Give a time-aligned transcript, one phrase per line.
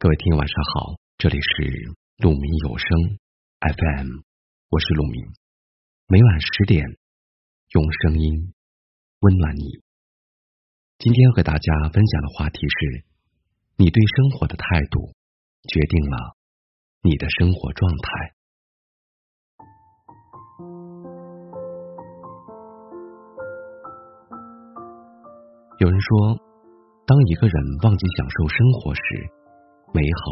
[0.00, 2.86] 各位听友晚上好，这里是鹿鸣有声
[3.58, 4.22] FM，
[4.70, 5.32] 我是鹿鸣，
[6.06, 6.86] 每晚十点
[7.72, 8.54] 用声音
[9.18, 9.82] 温暖你。
[10.98, 13.06] 今天要给大家分享的话题是：
[13.74, 15.16] 你对生活的态度
[15.68, 16.36] 决定了
[17.02, 18.34] 你的生活状态。
[25.80, 26.38] 有人说，
[27.04, 29.00] 当一个人忘记享受生活时，
[29.92, 30.22] 美好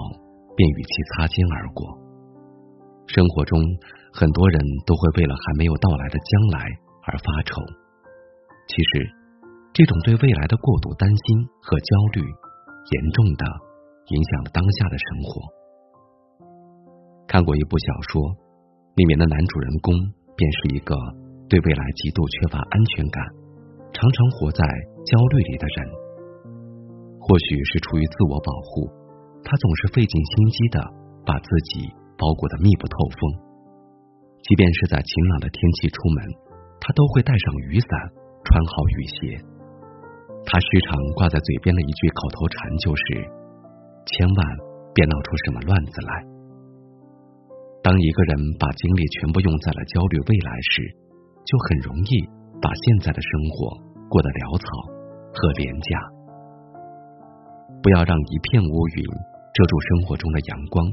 [0.56, 1.86] 便与其擦肩而过。
[3.06, 3.58] 生活中，
[4.12, 6.58] 很多人都会为了还没有到来的将来
[7.06, 7.62] 而发愁。
[8.66, 9.06] 其实，
[9.72, 13.46] 这种对未来的过度担心和焦虑，严重的
[14.10, 15.40] 影响了当下的生活。
[17.28, 18.22] 看过一部小说，
[18.96, 19.94] 里面的男主人公
[20.34, 20.96] 便是一个
[21.48, 23.22] 对未来极度缺乏安全感、
[23.94, 24.66] 常常活在
[25.06, 25.86] 焦虑里的人。
[27.20, 29.05] 或许是出于自我保护。
[29.46, 30.82] 他总是费尽心机的
[31.22, 31.86] 把自己
[32.18, 33.18] 包裹的密不透风，
[34.42, 36.18] 即便是在晴朗的天气出门，
[36.82, 37.90] 他都会带上雨伞，
[38.42, 39.38] 穿好雨鞋。
[40.42, 43.02] 他时常挂在嘴边的一句口头禅就是
[44.10, 44.38] ：“千万
[44.90, 46.10] 别闹出什么乱子来。”
[47.86, 50.82] 当一个人把精力全部用在了焦虑未来时，
[51.46, 52.10] 就很容易
[52.58, 53.78] 把现在的生活
[54.10, 54.66] 过得潦草
[55.30, 55.90] 和廉价。
[57.82, 59.06] 不要让一片乌云。
[59.56, 60.84] 遮住生活中的阳光，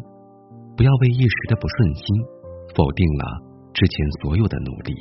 [0.80, 2.06] 不要为一时的不顺心
[2.72, 3.24] 否定了
[3.76, 3.92] 之前
[4.24, 4.96] 所有的努力。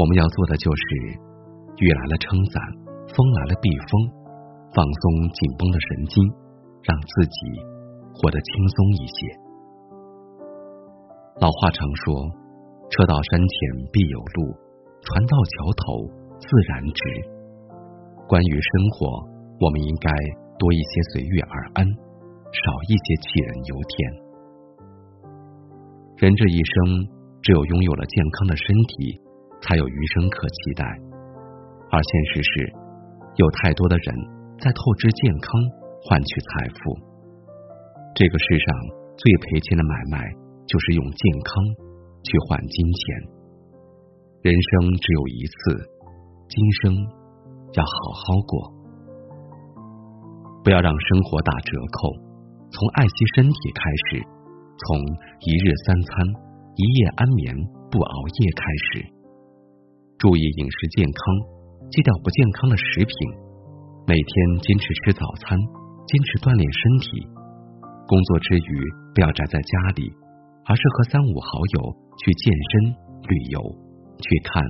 [0.00, 0.82] 我们要做的就是，
[1.76, 2.56] 雨来了撑伞，
[3.12, 3.92] 风来了避风，
[4.72, 6.24] 放松紧绷的神经，
[6.88, 7.36] 让自己
[8.16, 9.18] 活得轻松一些。
[11.44, 12.32] 老话常说
[12.88, 13.52] ：“车到山前
[13.92, 14.56] 必有路，
[15.04, 16.00] 船到桥头
[16.40, 17.00] 自然直。”
[18.24, 19.20] 关于生活，
[19.60, 20.08] 我们应该
[20.56, 22.07] 多一些随遇而安。
[22.48, 23.94] 少一些杞人忧天。
[26.16, 27.06] 人这一生，
[27.42, 29.14] 只有拥有了健康的身体，
[29.62, 30.82] 才有余生可期待。
[31.90, 32.50] 而现实是，
[33.36, 34.12] 有太多的人
[34.58, 35.46] 在透支健康
[36.02, 36.96] 换取财富。
[38.16, 38.66] 这个世上
[39.16, 40.24] 最赔钱的买卖，
[40.66, 41.64] 就是用健康
[42.24, 43.00] 去换金钱。
[44.42, 45.52] 人生只有一次，
[46.48, 46.96] 今生
[47.74, 48.72] 要好好过，
[50.64, 52.27] 不要让生活打折扣。
[52.70, 54.20] 从爱惜身体开始，
[54.76, 55.00] 从
[55.40, 56.10] 一日三餐、
[56.76, 57.56] 一夜安眠、
[57.90, 58.62] 不熬夜开
[58.92, 59.04] 始，
[60.18, 61.20] 注意饮食健康，
[61.90, 63.14] 戒掉不健康的食品，
[64.06, 65.56] 每天坚持吃早餐，
[66.06, 67.24] 坚持锻炼身体。
[68.06, 68.72] 工作之余
[69.14, 70.12] 不要宅在家里，
[70.68, 71.80] 而是和三五好友
[72.20, 72.72] 去健身、
[73.28, 73.60] 旅游，
[74.20, 74.60] 去看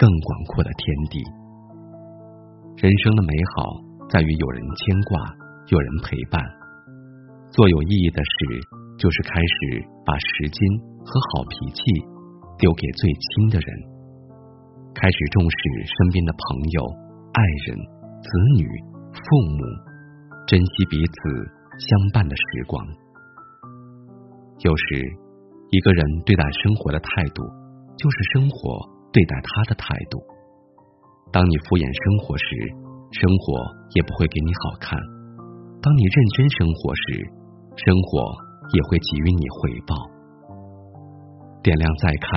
[0.00, 1.20] 更广阔的天地。
[2.80, 5.20] 人生的美好在于有人牵挂，
[5.68, 6.40] 有人陪伴。
[7.54, 8.34] 做有意义的事，
[8.98, 10.58] 就是开始把时间
[11.06, 11.82] 和好脾气
[12.58, 13.68] 丢给最亲的人，
[14.90, 16.82] 开始重视身边的朋友、
[17.30, 17.38] 爱
[17.70, 17.78] 人、
[18.18, 18.28] 子
[18.58, 18.66] 女、
[19.14, 19.22] 父
[19.54, 19.62] 母，
[20.50, 21.14] 珍惜彼此
[21.78, 22.74] 相伴的时光。
[24.66, 24.84] 有时，
[25.70, 27.46] 一个人对待生活的态度，
[27.94, 28.82] 就是生活
[29.12, 30.18] 对待他的态度。
[31.30, 32.50] 当你敷衍生活时，
[33.14, 33.62] 生活
[33.94, 34.98] 也不会给你好看；
[35.78, 37.22] 当你认真生活时，
[37.76, 38.34] 生活
[38.72, 39.94] 也会给予你回报。
[41.62, 42.28] 点亮再看，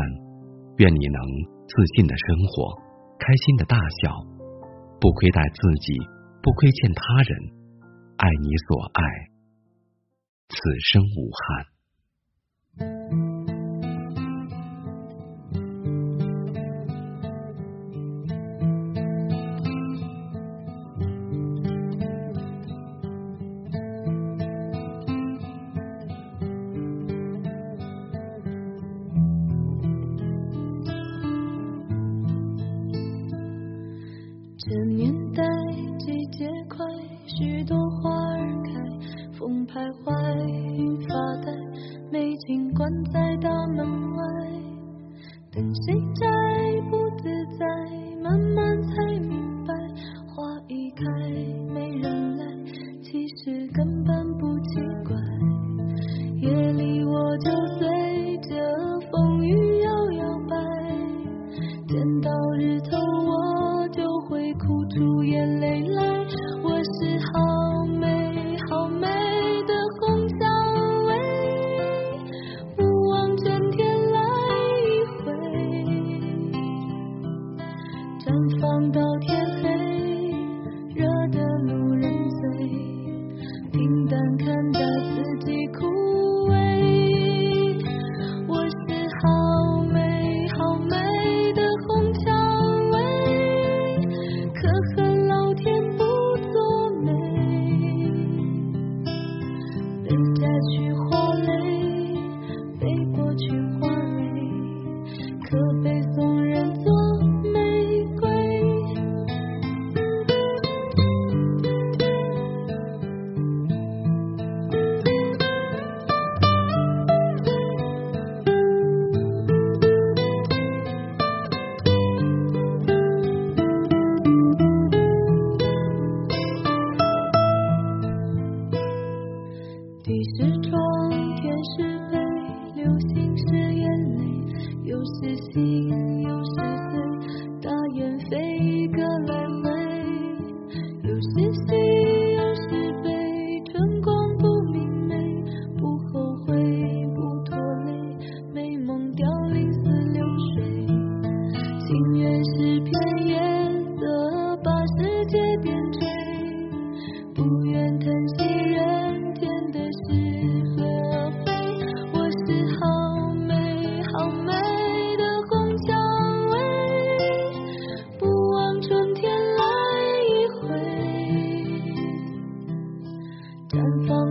[0.77, 1.21] 愿你能
[1.67, 2.73] 自信的生活，
[3.19, 4.11] 开心的大笑，
[4.99, 5.93] 不亏待自己，
[6.41, 7.37] 不亏欠他人，
[8.17, 9.03] 爱你所爱，
[10.49, 13.26] 此生无憾。
[37.37, 38.16] 许多话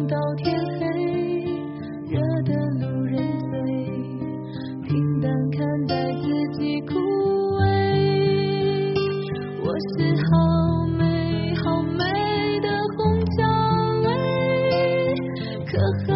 [0.09, 0.87] 到天黑，
[2.09, 3.17] 惹得路人
[3.51, 3.55] 醉，
[4.87, 6.23] 平淡看待自
[6.57, 6.95] 己枯
[7.59, 7.65] 萎。
[9.65, 9.67] 我
[9.99, 11.03] 是好美
[11.57, 13.43] 好美的红蔷
[14.03, 14.07] 薇，
[15.67, 15.73] 可
[16.07, 16.16] 恨。